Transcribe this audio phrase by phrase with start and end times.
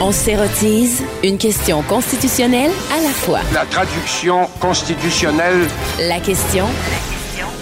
[0.00, 3.40] On s'érotise une question constitutionnelle à la fois.
[3.52, 5.66] La traduction constitutionnelle.
[6.00, 6.64] La question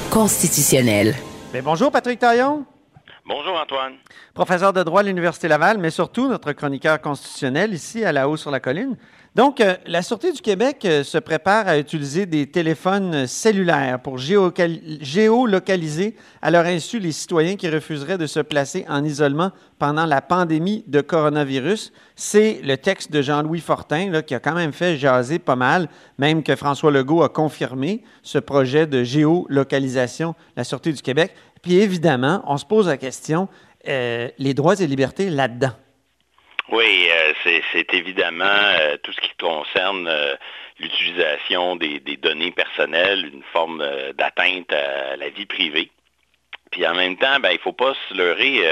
[0.08, 1.16] constitutionnelle.
[1.52, 2.64] Bien, bonjour Patrick Taillon,
[3.26, 3.94] Bonjour Antoine.
[4.34, 8.36] professeur de droit à l'Université Laval, mais surtout notre chroniqueur constitutionnel ici à la haut
[8.36, 8.96] sur la colline.
[9.34, 14.18] Donc, euh, la Sûreté du Québec euh, se prépare à utiliser des téléphones cellulaires pour
[14.18, 20.20] géolocaliser à leur insu les citoyens qui refuseraient de se placer en isolement pendant la
[20.20, 21.94] pandémie de coronavirus.
[22.14, 26.42] C'est le texte de Jean-Louis Fortin qui a quand même fait jaser pas mal, même
[26.42, 31.32] que François Legault a confirmé ce projet de géolocalisation de la Sûreté du Québec.
[31.62, 33.48] Puis évidemment, on se pose la question,
[33.88, 35.72] euh, les droits et libertés là-dedans.
[36.72, 40.34] Oui, euh, c'est- évidemment euh, tout ce qui concerne euh,
[40.80, 45.90] l'utilisation des, données personnelles, une forme d'atteinte à la vie privée.
[46.70, 48.62] Puis en même temps, ben, il ne faut pas se leurrer.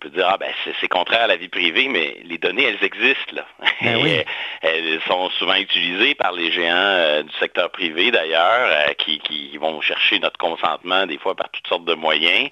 [0.00, 2.82] On peut dire, ah, ben, c'est contraire à la vie privée, mais les données, elles
[2.82, 3.34] existent.
[3.34, 3.44] Là.
[3.82, 4.22] Ben oui.
[4.62, 9.56] Elles sont souvent utilisées par les géants euh, du secteur privé, d'ailleurs, euh, qui, qui
[9.56, 12.50] vont chercher notre consentement, des fois, par toutes sortes de moyens.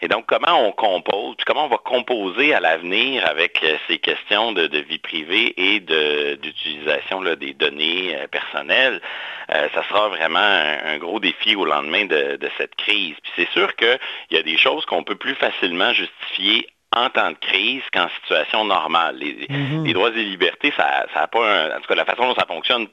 [0.00, 3.98] Et donc, comment on compose, puis comment on va composer à l'avenir avec euh, ces
[3.98, 9.00] questions de, de vie privée et d'utilisation des données personnelles,
[9.48, 13.14] ça sera vraiment un, un gros défi au lendemain de, de cette crise.
[13.22, 13.98] Puis c'est sûr qu'il
[14.30, 18.64] y a des choses qu'on peut plus facilement justifier en temps de crise qu'en situation
[18.64, 19.16] normale.
[19.18, 19.46] Les,
[19.84, 22.46] les droits et libertés, ça n'a pas un, en tout cas la façon dont ça
[22.46, 22.86] fonctionne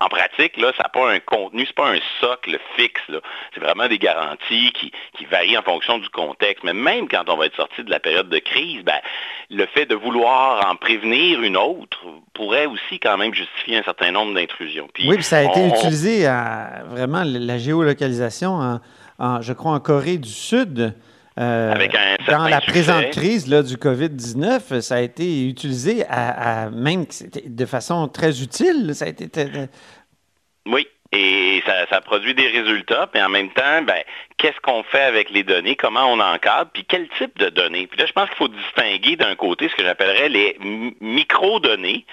[0.00, 3.02] en pratique, là, ça n'a pas un contenu, c'est pas un socle fixe.
[3.52, 6.64] C'est vraiment des garanties qui, qui varient en fonction du contexte.
[6.64, 8.94] Mais même quand on va être sorti de la période de crise, ben,
[9.50, 11.98] le fait de vouloir en prévenir une autre
[12.32, 14.88] pourrait aussi quand même justifier un certain nombre d'intrusions.
[15.00, 18.80] Oui, puis ça a été on- utilisé à vraiment la géolocalisation, en,
[19.18, 20.94] en- je crois, en Corée du Sud.
[21.40, 22.70] Euh, Avec un dans la succès.
[22.72, 27.06] présente crise là, du COVID-19, ça a été utilisé à, à- même
[27.46, 28.94] de façon très utile.
[28.94, 29.68] Ça a été très-
[30.66, 34.02] Oui, et ça, produit des résultats, mais en même temps, ben,
[34.36, 37.88] qu'est-ce qu'on fait avec les données, comment on encadre, puis quel type de données.
[37.88, 40.56] Puis là, je pense qu'il faut distinguer d'un côté ce que j'appellerais les
[41.00, 42.04] micro-données,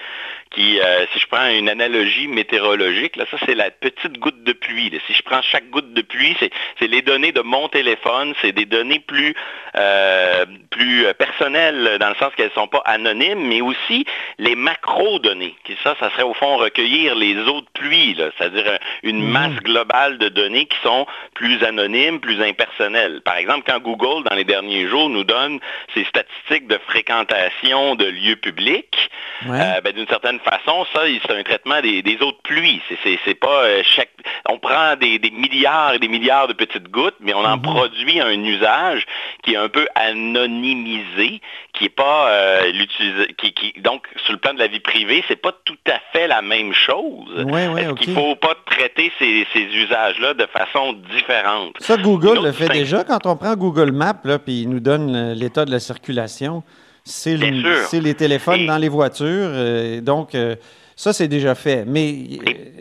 [0.50, 4.52] qui, euh, si je prends une analogie météorologique, là, ça c'est la petite goutte de
[4.52, 4.90] pluie.
[5.06, 8.64] Si je prends chaque goutte de pluie, c'est les données de mon téléphone, c'est des
[8.64, 9.34] données plus,
[9.76, 14.06] euh, plus euh, personnelles, dans le sens qu'elles ne sont pas anonymes, mais aussi
[14.38, 15.54] les macro-données.
[15.64, 20.18] Qui, Ça, ça serait au fond recueillir les autres pluies, là, c'est-à-dire une masse globale
[20.18, 23.20] de données qui sont plus anonymes, plus impersonnelles.
[23.24, 25.58] Par exemple, quand Google, dans les derniers jours, nous donne
[25.94, 29.10] ses statistiques de fréquentation de lieux publics,
[29.46, 29.56] Ouais.
[29.60, 32.80] euh, ben, d'une certaine façon, ça, c'est un traitement des, des autres pluies.
[33.04, 34.10] C'est, c'est, pas euh, chaque.
[34.48, 38.20] On prend des, des milliards et des milliards de petites gouttes, mais on en produit
[38.20, 39.06] un usage
[39.44, 41.40] qui est un peu anonymisé,
[41.72, 45.24] qui est pas euh, l'utilisé, qui, qui donc sur le plan de la vie privée,
[45.28, 47.44] c'est pas tout à fait la même chose.
[47.44, 51.72] Ouais, ouais, Est-ce qu'il faut pas traiter ces, ces usages-là de façon différente?
[51.80, 53.04] Ça, Google le fait déjà.
[53.04, 56.62] Quand on prend Google Maps, puis il nous donne euh, l'état de la circulation,
[57.04, 59.26] c'est le- les téléphones Et- dans les voitures.
[59.28, 60.56] euh, donc, euh,
[60.94, 61.84] ça, c'est déjà fait.
[61.86, 62.12] Mais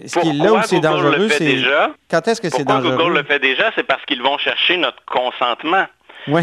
[0.06, 1.58] ce qui est là où c'est dangereux, c'est...
[2.10, 2.98] Quand est-ce que c'est dangereux?
[2.98, 3.72] Google le fait déjà?
[3.76, 5.86] C'est parce qu'ils vont chercher notre consentement.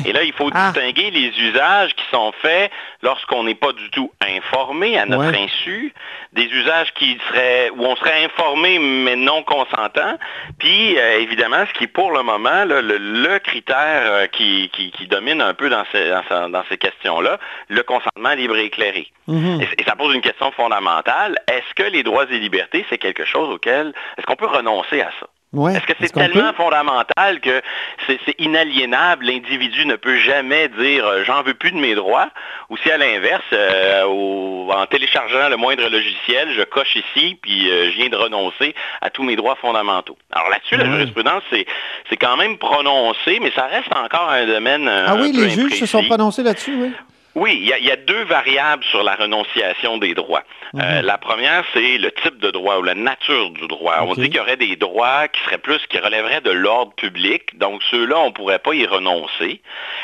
[0.06, 0.72] Et là, il faut Ah.
[0.72, 2.70] distinguer les usages qui sont faits
[3.02, 5.92] lorsqu'on n'est pas du tout informé à notre insu,
[6.32, 10.16] des usages qui seraient où on serait informé mais non consentant,
[10.58, 14.70] puis euh, évidemment, ce qui est pour le moment là, le, le critère euh, qui,
[14.72, 17.38] qui- qui domine un peu dans ces, dans ce- dans ces questions-là,
[17.68, 19.08] le consentement libre et éclairé.
[19.26, 19.60] Mhm.
[19.60, 21.38] Et, et ça pose une question fondamentale.
[21.50, 25.10] Est-ce que les droits et libertés, c'est quelque chose auquel, est-ce qu'on peut renoncer à
[25.20, 25.26] ça?
[25.54, 25.74] Ouais.
[25.76, 27.62] Est-ce que c'est tellement fondamental que
[28.06, 32.28] c'est inaliénable, l'individu ne peut jamais dire euh, j'en veux plus de mes droits,
[32.70, 37.90] ou si à l'inverse, euh, en téléchargeant le moindre logiciel, je coche ici, puis euh,
[37.90, 40.16] je viens de renoncer à tous mes droits fondamentaux.
[40.32, 45.04] Alors là-dessus, la jurisprudence, c'est quand même prononcé, mais ça reste encore un domaine euh,
[45.06, 46.92] Ah un oui, peu les juges se sont prononcés là-dessus, oui.
[47.34, 50.44] Oui, il y, y a deux variables sur la renonciation des droits.
[50.76, 53.96] Euh, la première, c'est le type de droit ou la nature du droit.
[54.02, 57.58] On dit qu'il y aurait des droits qui seraient plus, qui relèveraient de l'ordre public.
[57.58, 59.60] Donc, ceux-là, on ne pourrait pas y renoncer.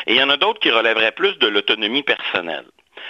[0.06, 2.66] Et il y en a d'autres qui relèveraient plus de l'autonomie personnelle.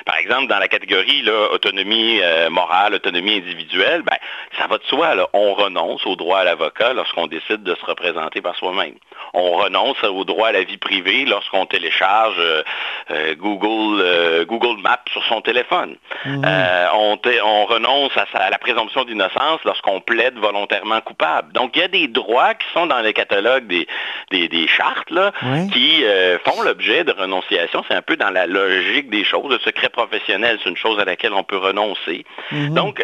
[0.06, 4.16] Par exemple, dans la catégorie là, autonomie euh, morale, autonomie individuelle, ben,
[4.58, 5.14] ça va de soi.
[5.14, 5.28] là.
[5.32, 8.94] On renonce au droit à l'avocat lorsqu'on décide de se représenter par soi-même.
[9.34, 12.62] On renonce au droit à la vie privée lorsqu'on télécharge euh,
[13.11, 15.97] euh, Google, euh, Google Maps sur son téléphone.
[16.27, 21.53] Euh, on, renonce à, sa- à la présomption d'innocence lorsqu'on plaide volontairement coupable.
[21.53, 23.87] Donc, il y a des droits qui sont dans le catalogue des,
[24.31, 25.33] des, des chartes là,
[25.73, 26.03] qui
[26.45, 27.85] font l'objet de renonciation.
[27.89, 29.51] C'est un peu dans la logique des choses.
[29.51, 32.25] Le secret professionnel, c'est une chose à laquelle on peut renoncer.
[32.53, 32.75] Mhm.
[32.75, 33.03] Donc,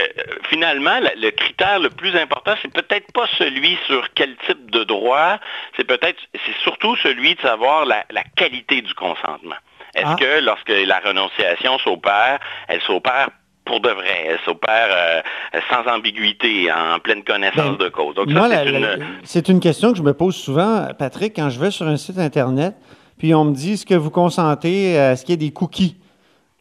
[0.48, 4.84] finalement, la- le critère le plus important, c'est peut-être pas celui sur quel type de
[4.84, 5.38] droit,
[5.76, 9.56] c'est peut-être, c'est surtout celui de savoir la, la qualité du consentement.
[9.96, 10.16] Est-ce Ah.
[10.18, 12.38] que lorsque la renonciation s'opère,
[12.68, 13.28] elle s'opère
[13.64, 15.20] pour de vrai, elle s'opère euh,
[15.68, 18.14] sans ambiguïté, en pleine connaissance Ben, de cause.
[18.14, 21.50] Donc, ça, Moi, c'est une- c'est une question que je me pose souvent, Patrick, quand
[21.50, 22.74] je vais sur un site Internet,
[23.18, 25.96] puis on me dit, est-ce que vous consentez à ce qu'il y ait des cookies?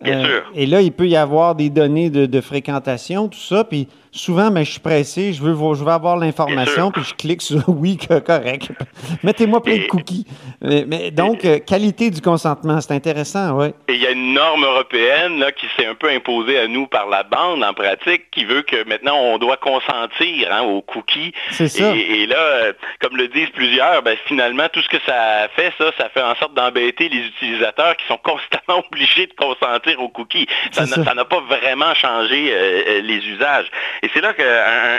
[0.01, 0.43] Euh, Bien sûr.
[0.55, 3.63] Et là, il peut y avoir des données de, de fréquentation, tout ça.
[3.63, 7.41] Puis souvent, ben, je suis pressé, je veux, je veux avoir l'information, puis je clique
[7.41, 8.71] sur oui, co- correct.
[9.23, 10.25] Mettez-moi plein de cookies.
[10.61, 13.67] Mais, mais donc, euh, qualité du consentement, c'est intéressant, oui.
[13.87, 16.87] Et il y a une norme européenne là, qui s'est un peu imposée à nous
[16.87, 21.31] par la bande en pratique, qui veut que maintenant on doit consentir hein, aux cookies.
[21.51, 21.95] C'est ça.
[21.95, 25.71] Et, et là, euh, comme le disent plusieurs, ben, finalement, tout ce que ça fait,
[25.77, 30.09] ça, ça fait en sorte d'embêter les utilisateurs qui sont constamment obligés de consentir aux
[30.09, 30.47] cookies.
[30.71, 33.67] Ça n'a- pas vraiment changé euh, euh, les usages.
[34.01, 34.43] Et c'est là qu'un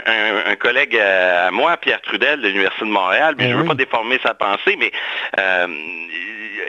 [0.07, 3.55] un, un collègue euh, à moi, Pierre Trudel de l'Université de Montréal, puis Eh je
[3.55, 3.69] ne veux oui.
[3.69, 4.93] pas déformer sa pensée, mais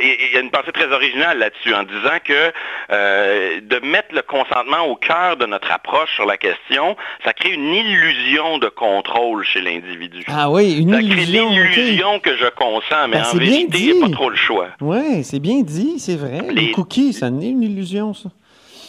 [0.01, 2.51] il y a une pensée très originale là-dessus en disant que
[2.91, 7.51] euh, de mettre le consentement au cœur de notre approche sur la question, ça crée
[7.53, 10.23] une illusion de contrôle chez l'individu.
[10.27, 11.47] Ah oui, une ça crée illusion.
[11.47, 11.53] ok.
[11.75, 14.69] l'illusion que je consens, mais Ben, en vérité, il n'y a pas trop le choix.
[14.81, 16.41] Oui, c'est bien dit, c'est vrai.
[16.49, 18.29] Les, Les- cookies, ça n'est une illusion, ça.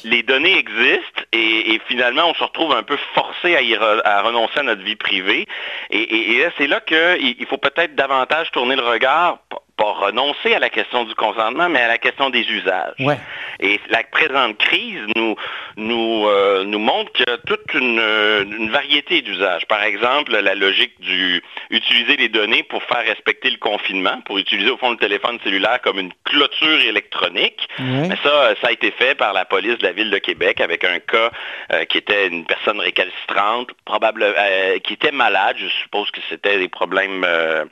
[0.05, 4.01] les données existent et, et finalement on se retrouve un peu forcé à, y re-
[4.05, 5.47] à renoncer à notre vie privée.
[5.91, 9.39] Et, et- et là, c'est là qu'il il faut peut-être davantage tourner le regard,
[9.79, 12.95] pas, renoncer à la question du consentement, mais à la question des usages.
[12.99, 13.19] Ouais.
[13.61, 15.37] Et la présente crise nous,
[15.77, 19.67] nous, euh, nous montre qu'il y a toute une, euh, une variété d'usages.
[19.67, 24.71] Par exemple, la logique du utiliser les données pour faire respecter le confinement, pour utiliser
[24.71, 27.69] au fond le téléphone cellulaire comme une clôture électronique.
[27.79, 30.85] Mais ça, ça a été fait par la police de la ville de Québec avec
[30.85, 31.31] un cas
[31.73, 35.57] euh, qui était une personne récalcitrante, euh, qui était malade.
[35.59, 37.65] Je suppose que c'était des problèmes euh,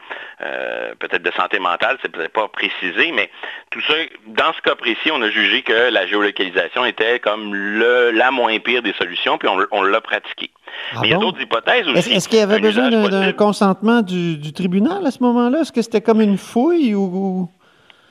[0.43, 3.31] euh, peut-être de santé mentale, c'est peut-être pas précisé, mais
[3.71, 3.95] tout ça,
[4.27, 8.59] dans ce cas précis, on a jugé que la géolocalisation était comme le, la moins
[8.59, 10.51] pire des solutions, puis on, on l'a pratiqué.
[10.93, 11.99] Ah mais il y a d'autres hypothèses aussi.
[11.99, 15.61] Est-ce est-ce qu'il y avait besoin d'un consentement du, du tribunal à ce moment-là?
[15.61, 17.49] Est-ce que c'était comme une fouille ou...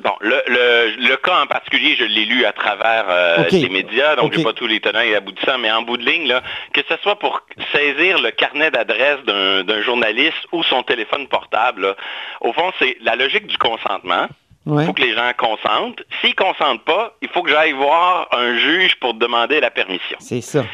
[0.05, 4.15] Bon, le, le, le cas en particulier, je l'ai lu à travers euh, les médias,
[4.15, 4.33] donc Ok.
[4.37, 6.43] j'ai pas tous les tenants et aboutissants, mais en bout de ligne, là,
[6.73, 7.41] que ce soit pour
[7.73, 11.95] saisir le carnet d'adresse d'un journaliste ou son téléphone portable, là,
[12.41, 14.27] au fond, c'est la logique du consentement.
[14.67, 14.85] Il Ouais.
[14.87, 16.01] faut que les gens consentent.
[16.21, 20.17] S'ils consentent pas, il faut que j'aille voir un juge pour demander la permission.
[20.19, 20.65] C'est ça.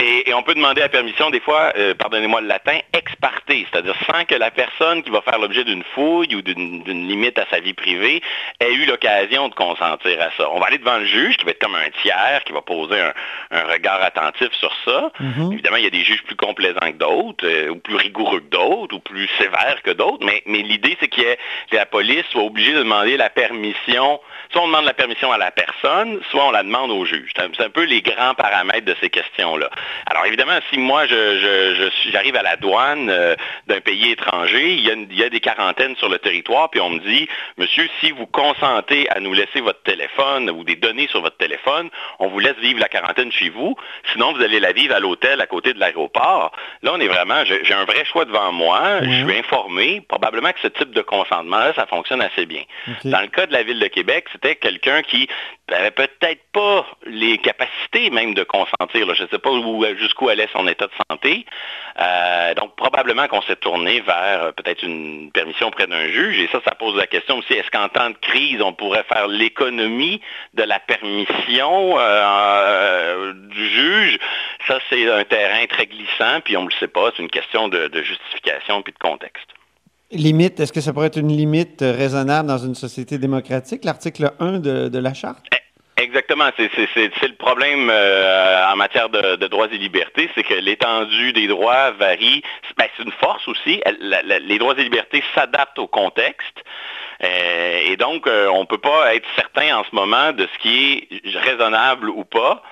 [0.00, 3.42] Et, et on peut demander la permission, des fois, euh, pardonnez-moi le latin, ex parte,
[3.46, 7.46] c'est-à-dire sans que la personne qui va faire l'objet d'une fouille ou d'une limite à
[7.50, 8.22] sa vie privée
[8.60, 10.50] ait eu l'occasion de consentir à ça.
[10.50, 13.00] On va aller devant le juge, qui va être comme un tiers, qui va poser
[13.00, 13.12] un,
[13.52, 15.12] un regard attentif sur ça.
[15.20, 15.52] Mhm.
[15.52, 18.50] Évidemment, il y a des juges plus complaisants que d'autres, euh, ou plus rigoureux que
[18.50, 21.36] d'autres, ou plus sévères que d'autres, mais, mais l'idée, c'est que
[21.72, 24.20] la police soit obligée de demander la permission.
[24.50, 27.30] Soit on demande la permission à la personne, soit on la demande au juge.
[27.36, 29.08] C'est un, peu les grands paramètres de ces
[30.06, 33.34] Alors évidemment, si moi je, j'arrive à la douane euh,
[33.66, 36.70] d'un pays étranger, il y, a une- il y a des quarantaines sur le territoire,
[36.70, 37.28] puis on me dit,
[37.58, 41.90] monsieur, si vous consentez à nous laisser votre téléphone ou des données sur votre téléphone,
[42.18, 43.76] on vous laisse vivre la quarantaine chez vous.
[44.12, 46.52] Sinon, vous allez la vivre à l'hôtel à côté de l'aéroport.
[46.82, 49.00] Là, on est vraiment, j'ai un vrai choix devant moi.
[49.02, 50.00] Je suis informé.
[50.08, 52.62] Probablement que ce type de consentement-là, ça fonctionne assez bien.
[53.04, 55.28] Dans le cas de la ville de Québec, c'était quelqu'un qui
[55.72, 59.06] avait peut-être pas les capacités même de consentir.
[59.06, 59.14] là.
[59.14, 61.44] Je ne sais pas où- jusqu'où allait son état de santé.
[62.00, 66.38] Euh, donc, probablement qu'on s'est tourné vers euh, peut-être une permission auprès d'un juge.
[66.40, 69.28] Et ça, ça pose la question aussi, est-ce qu'en temps de crise, on pourrait faire
[69.28, 70.20] l'économie
[70.54, 74.18] de la permission euh, du juge?
[74.66, 77.10] Ça, c'est un terrain très glissant, puis on ne le sait pas.
[77.16, 79.46] C'est une question de, de justification puis de contexte.
[80.12, 84.58] Limite, est-ce que ça pourrait être une limite raisonnable dans une société démocratique, l'article 1
[84.58, 85.46] de, de la Charte?
[86.12, 86.50] Ex- exactement.
[86.56, 91.90] C'est le problème euh, en matière de, droits et libertés, c'est que l'étendue des droits
[91.92, 92.42] varie.
[92.76, 93.82] Ben, c'est une force aussi.
[94.00, 96.62] les droits et libertés s'adaptent au contexte.
[97.22, 101.08] Euh, et donc, on ne peut pas être certain en ce moment de ce qui
[101.10, 102.62] est raisonnable ou pas.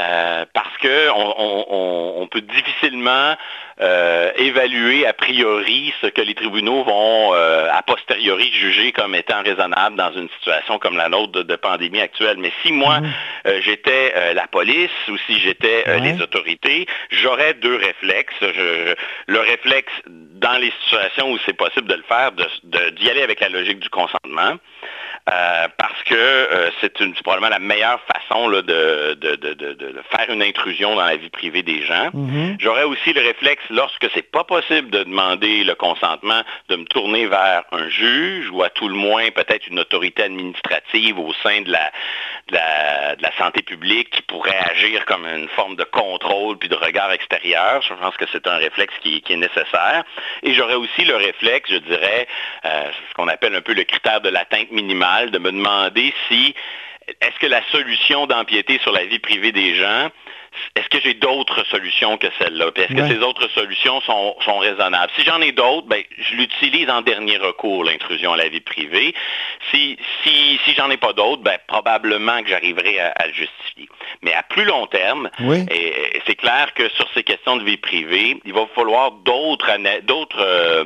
[0.00, 1.34] Euh, parce qu'on
[2.20, 3.36] on, peut difficilement
[3.80, 9.42] euh, évaluer a priori ce que les tribunaux vont euh, a posteriori juger comme étant
[9.44, 12.38] raisonnable dans une situation comme la nôtre de, pandémie actuelle.
[12.38, 13.60] Mais si moi mhm.
[13.60, 18.34] j'étais la police ou si j'étais les autorités, j'aurais deux réflexes.
[18.40, 23.48] le réflexe dans les situations où c'est possible de le faire, d'y aller avec la
[23.48, 24.56] logique du consentement.
[25.30, 28.60] Euh, parce que euh, c'est probablement la meilleure façon de,
[29.14, 32.10] de, faire une intrusion dans la vie privée des gens.
[32.14, 32.56] Mm-hmm.
[32.58, 37.26] J'aurais aussi le réflexe, lorsque c'est pas possible de demander le consentement, de me tourner
[37.26, 41.70] vers un juge ou à tout le moins peut-être une autorité administrative au sein de
[41.70, 41.90] la,
[42.48, 47.10] de la, santé publique qui pourrait agir comme une forme de contrôle puis de regard
[47.12, 47.82] extérieur.
[47.82, 50.04] Je pense que c'est un réflexe qui, est nécessaire.
[50.42, 52.28] Et j'aurais aussi le réflexe, je dirais,
[52.64, 56.54] euh, ce qu'on appelle un peu le critère de l'atteinte minimale, de me demander si
[57.20, 60.10] est-ce que la solution d'empiéter sur la vie privée des gens
[60.76, 62.70] est-ce que j'ai d'autres solutions que celle-là?
[62.76, 65.10] Est-ce que ces autres solutions sont, raisonnables?
[65.16, 69.14] Si j'en ai d'autres, ben, je l'utilise en dernier recours, l'intrusion à la vie privée.
[69.70, 73.88] Si, si, si j'en ai pas d'autres, ben, probablement que j'arriverai à, le justifier.
[74.22, 75.30] Mais à plus long terme,
[76.26, 79.70] c'est clair que sur ces questions de vie privée, il va falloir d'autres
[80.38, 80.84] euh,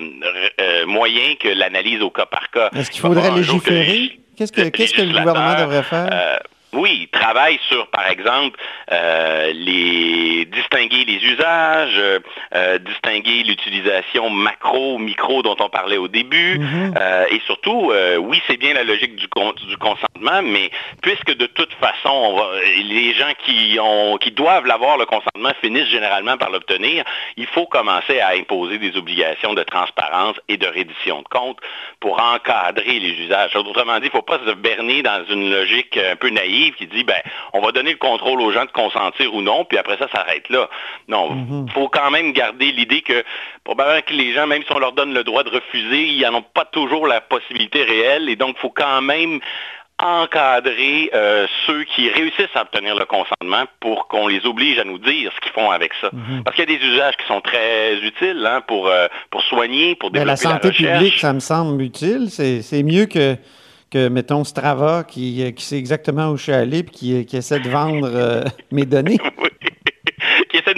[0.61, 2.71] euh, moyens que l'analyse au cas par cas.
[2.75, 4.19] Est-ce qu'il faudrait légiférer?
[4.39, 6.41] Qu'est-ce que, qu'est-ce que le gouvernement devrait faire?
[6.75, 8.59] Euh, oui, il travaille sur, par exemple,
[8.93, 12.19] euh, les distinguer les usages, euh,
[12.55, 16.95] euh, distinguer l'utilisation macro, micro dont on parlait au début, mhm.
[17.31, 19.27] et surtout, oui, c'est bien la logique du,
[19.67, 20.71] du, consentement, mais
[21.03, 22.41] puisque de toute façon,
[22.85, 27.05] les gens qui ont, qui doivent l'avoir le consentement finissent généralement par l'obtenir,
[27.37, 31.59] il faut commencer à imposer des obligations de transparence et de reddition de comptes
[32.01, 33.55] pour encadrer les usages.
[33.57, 36.87] Autrement dit, il ne faut pas se berner dans une logique un peu naïve qui
[36.87, 37.21] dit, ben,
[37.53, 40.19] on va donner le contrôle aux gens de consentir ou non, puis après ça, ça
[40.19, 40.69] s'arrête là.
[41.09, 41.69] Non, il mhm.
[41.71, 43.25] faut quand même garder l'idée que
[43.65, 46.39] probablement que les gens, même si on leur donne le droit de refuser, ils n'en
[46.39, 49.41] ont pas toujours la possibilité réelle, et donc il faut quand même
[50.01, 54.99] encadrer euh, ceux qui réussissent à obtenir le consentement pour qu'on les oblige à nous
[54.99, 56.11] dire ce qu'ils font avec ça.
[56.13, 56.45] Mhm.
[56.45, 59.97] Parce qu'il y a des usages qui sont très utiles hein, pour, euh, pour soigner,
[59.97, 62.29] pour développer la santé publique, ça me semble utile.
[62.31, 63.37] C'est mieux que
[63.91, 67.61] que, mettons, Strava, qui, qui sait exactement où je suis allé, et qui, qui essaie
[67.61, 69.19] de vendre euh, mes données.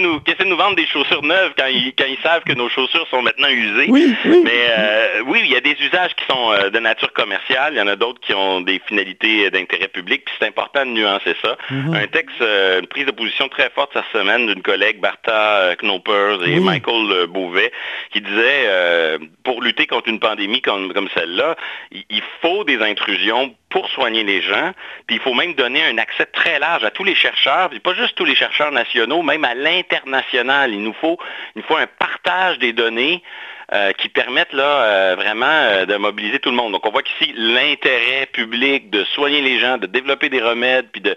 [0.01, 2.43] de nous, qui essaient de nous vendre des chaussures neuves quand ils, quand ils savent
[2.43, 3.87] que nos chaussures sont maintenant usées.
[3.89, 4.41] Oui, oui.
[4.43, 7.77] Mais euh, oui, il y a des usages qui sont euh, de nature commerciale, il
[7.77, 11.35] y en a d'autres qui ont des finalités d'intérêt public, puis c'est important de nuancer
[11.41, 11.57] ça.
[11.69, 11.93] Mhm.
[11.93, 16.59] Un texte, une prise de position très forte cette semaine d'une collègue, Bartha Knoppers et
[16.59, 17.71] Michael Beauvais,
[18.11, 21.55] qui disait, pour lutter contre une pandémie comme, comme celle-là,
[21.91, 24.71] il faut des intrusions pour soigner les gens.
[25.07, 27.95] Puis il faut même donner un accès très large à tous les chercheurs, puis pas
[27.95, 30.73] juste tous les chercheurs nationaux, même à l'international.
[30.73, 31.17] Il nous faut,
[31.55, 33.23] il nous faut un partage des données
[33.73, 36.73] euh, qui permettent là euh, vraiment euh, de mobiliser tout le monde.
[36.73, 40.99] Donc on voit qu'ici l'intérêt public de soigner les gens, de développer des remèdes, puis
[40.99, 41.15] de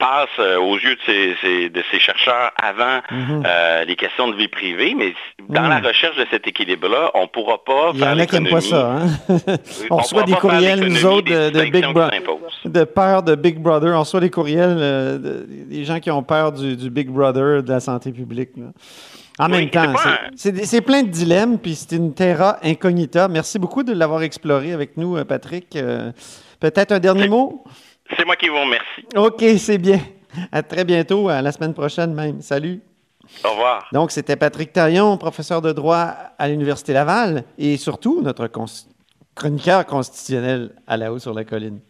[0.00, 3.44] passe aux yeux de ces, de ces chercheurs avant mhm.
[3.86, 4.96] les questions de vie privée.
[4.98, 5.14] Mais
[5.48, 5.86] dans la mhm.
[5.86, 7.92] recherche de cet équilibre-là, on ne pourra pas.
[7.94, 8.96] Il y en a qui n'aiment pas ça.
[8.96, 9.06] Hein?
[9.90, 12.20] on reçoit des courriels, nous autres, de, Big Brother,
[12.64, 13.94] de peur de Big Brother.
[13.94, 18.10] On reçoit des courriels des gens qui ont peur du, Big Brother de la santé
[18.10, 18.50] publique.
[19.38, 19.92] En même temps,
[20.34, 23.28] c'est plein de dilemmes, puis c'est une terra incognita.
[23.28, 25.76] Merci beaucoup de l'avoir exploré avec nous, euh, Patrick.
[25.76, 26.12] Euh,
[26.58, 27.64] peut-être un dernier mot?
[28.16, 29.04] C'est moi qui vous remercie.
[29.16, 30.00] OK, c'est bien.
[30.50, 32.42] À très bientôt, à la semaine prochaine même.
[32.42, 32.80] Salut.
[33.44, 33.88] Au revoir.
[33.92, 38.50] Donc, c'était Patrick Tarion, professeur de droit à l'Université Laval et surtout notre
[39.34, 41.80] chroniqueur constitutionnel à la haut sur la colline.